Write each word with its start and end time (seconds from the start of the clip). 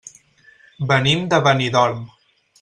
Venim 0.93 1.29
de 1.35 1.41
Benidorm. 1.49 2.03